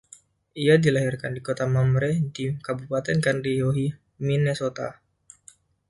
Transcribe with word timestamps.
Ia 0.63 0.75
dilahirkan 0.83 1.31
di 1.37 1.41
Kota 1.47 1.65
Mamre 1.73 2.11
di 2.35 2.45
Kabupaten 2.65 3.17
Kandiyohi, 3.25 3.87
Minnesota. 4.27 4.87